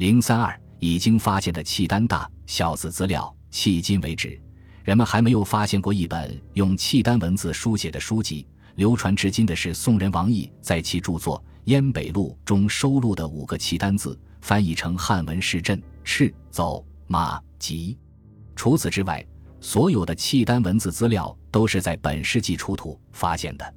[0.00, 4.40] 零三二已经发现的契丹大小字资料，迄今为止，
[4.82, 8.46] 人们还没有发现过一本用契丹文字书写的书籍。
[8.76, 17.98] 流传至今的是宋人王毅在其著作《燕北录》中收录的五个契丹字，翻译成汉文是“镇、赤、走、马、疾”。
[18.56, 19.22] 除此之外，
[19.60, 23.74] 所有的契丹文字资料都是在本世纪出土发现的。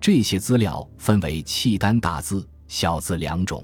[0.00, 3.62] 这些资料分为契丹大字、小字两种。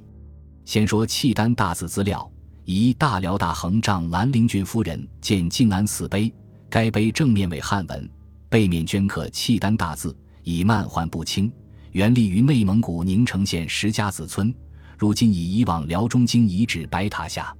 [0.65, 2.31] 先说契丹大字资料：
[2.64, 6.32] 一大辽大横丈兰陵郡夫人建静安寺碑，
[6.68, 8.11] 该碑正面为汉文，
[8.49, 10.17] 背面镌刻契丹大字。
[10.46, 11.50] 已漫浣不清，
[11.93, 14.55] 原立于内蒙古宁城县石家子村，
[14.99, 17.57] 如今已移往辽中京遗址白塔下。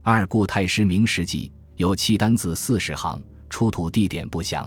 [0.00, 4.66] 二故太师明石记有契丹字四十行，出土地点不详。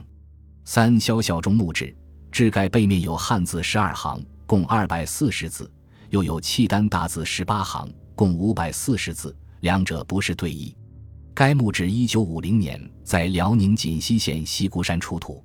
[0.64, 1.92] 三萧孝忠墓志，
[2.32, 5.68] 志盖背面有汉字十二行，共二百四十字，
[6.16, 10.74] 又有契丹大字十八行，共五百四十字，两者不是对译。
[11.34, 15.44] 该墓志一九五零年在辽宁锦西县西固山出土。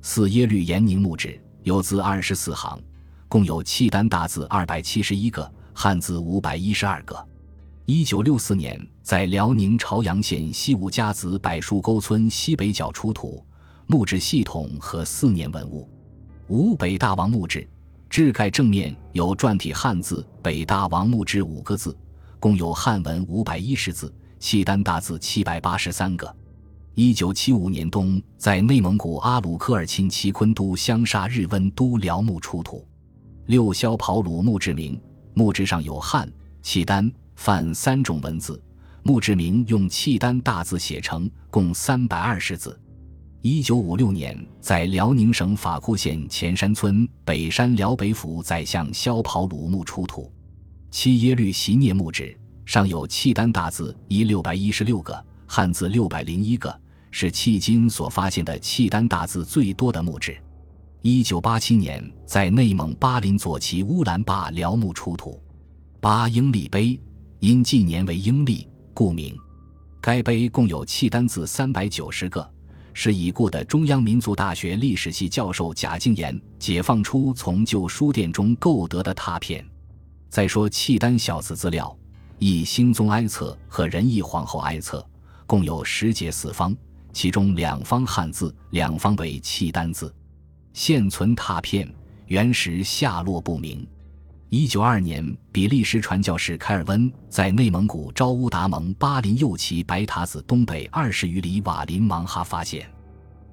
[0.00, 1.38] 四耶律延宁墓志。
[1.64, 2.82] 有字二十四行，
[3.28, 7.28] 共有契丹大字二百七十一个，汉字五百一十二个。
[7.84, 13.44] 一九六四年，在辽宁朝阳县西五家子柏树沟村西北角出土
[13.86, 15.86] 木质系统和四年文物。
[16.48, 17.68] 五北大王墓志，
[18.08, 21.96] 志盖正面有篆体汉字“北大王墓志”五个字，
[22.40, 26.34] 共有汉文五百一十字，契丹大字七百八十三个。
[26.94, 32.86] 一九七五年冬，在内蒙古阿鲁科尔沁齐昆都香沙日温都辽墓出土
[33.46, 34.98] 六萧跑鲁墓志铭，
[35.34, 36.26] 墓志上有汉、
[36.62, 38.62] 契丹、梵三种文字，
[39.02, 42.80] 墓志铭用契丹大字写成，共三百二十字。
[43.42, 50.32] 一九五六年，在辽宁省法库县前山村北山辽北府宰相萧跑鲁墓出土
[50.90, 56.80] 七耶律席聂墓志，上有契丹大字一六百一十六个，汉字六百零一个。
[57.12, 60.36] 是迄今所发现的契丹大字最多的墓志。
[61.00, 65.40] 一九八七年，在内蒙巴林左旗乌兰坝辽墓出土
[65.98, 67.00] 八英历碑，
[67.38, 69.34] 因纪年为英历，故名。
[70.00, 72.46] 该碑共有契丹字三百九十个，
[72.98, 79.62] 是已故的中央民族大学历史系教授贾敬言解放出从旧书店中购得的拓片。
[80.30, 81.94] 再说契丹小字资料，
[82.38, 85.06] 以兴宗哀册和仁义皇后哀册，
[85.46, 86.74] 共有十节四方。
[87.12, 90.12] 其中两方汉字，两方为契丹字，
[90.72, 91.86] 现存拓片，
[92.28, 93.86] 原石下落不明。
[94.48, 102.88] 一九二年，比利时传教士凯尔温在内蒙古昭乌达盟巴林右旗白塔子东北二十余里瓦林芒哈发现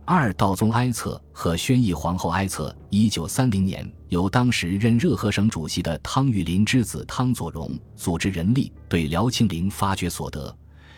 [0.06, 2.76] 二道宗哀册和宣义皇后哀册。
[2.92, 10.56] 一九三零年，由当时任热河省主席的汤玉麟之子汤佐荣组织人力对辽庆陵发掘所得。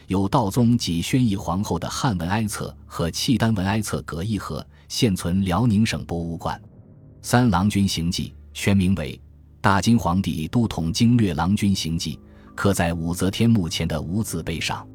[0.07, 6.61] 有道宗及宣义皇后的汉文哀册和契丹文哀册各一盒，现存辽宁省博物馆。
[7.21, 9.15] 三郎君行记全名为
[9.65, 12.19] 《大金皇帝都统经略郎君行记》，
[12.53, 14.87] 刻在武则天墓前的无字碑上。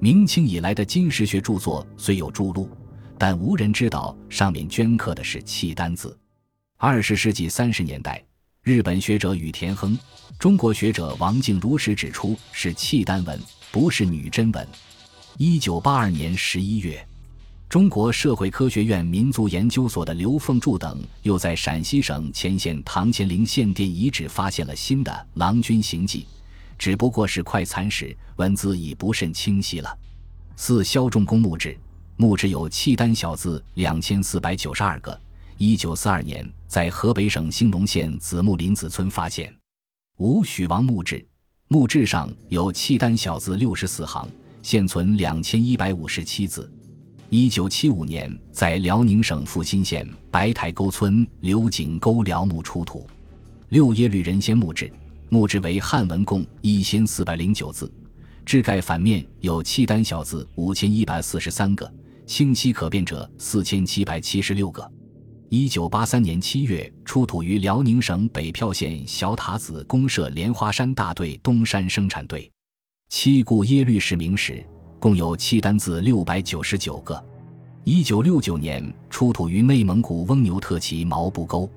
[0.00, 2.68] 明清以来的金石学著作虽有著录，
[3.16, 6.18] 但无人知道上面镌刻的是契丹字。
[6.78, 8.20] 二十世纪三十年代，
[8.64, 9.96] 日本学者宇田亨、
[10.36, 13.40] 中国学者王敬如实指出是契丹文。
[13.70, 14.66] 不是女真文。
[15.36, 17.06] 一九八二年十一月，
[17.68, 26.20] 中国社会科学院民族研究所的刘凤柱等又在陕西省乾县唐乾陵献殿遗址发现了新的《郎君行迹》，
[26.78, 29.98] 只不过是快残时，文字已不甚清晰了。
[30.56, 31.76] 四萧仲公墓志，
[32.16, 35.20] 墓志有契丹小字两千四百九十二个。
[35.58, 39.54] 一九四二年，在河北省兴隆县子木林子村发现。
[40.16, 41.22] 五许王墓志。
[41.68, 44.26] 墓志上有契丹小字六十四行，
[44.62, 46.72] 现存两千一百五十七字。
[47.30, 53.06] 一九七五年，在辽宁省阜新县白台沟村刘井沟辽墓出土
[53.68, 54.90] 六耶律仁先墓志，
[55.28, 57.92] 墓志为汉文，共一千四百零九字，
[58.46, 61.92] 志盖反面有契丹小字五千一百四十三个，
[62.24, 64.90] 清晰可辨者四千七百七十六个。
[65.50, 72.50] 一九八三年七月，出土于辽宁省北票县小塔子公社莲花山大队东山生产队。
[73.10, 74.64] 七故耶律氏名石，
[75.00, 77.22] 共有契丹字六百九十九个。
[77.84, 81.68] 一九六九年，出土于内蒙古翁牛特旗毛布沟。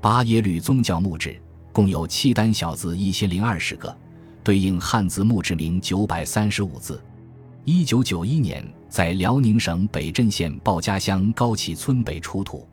[0.00, 1.40] 八耶律宗教墓志，
[1.72, 3.96] 共有契丹小字一千零二十个，
[4.44, 7.02] 对应汉字墓志铭九百三十五字。
[7.64, 12.66] 一九九一年，在辽宁省北镇县鲍家乡高旗村北出土。